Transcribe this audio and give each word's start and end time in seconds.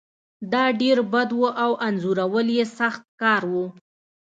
دا 0.53 0.63
ډیر 0.81 0.97
بد 1.13 1.29
و 1.33 1.41
او 1.63 1.71
انځورول 1.87 2.47
یې 2.57 2.65
سخت 2.79 3.03
کار 3.21 3.41
و 3.51 3.53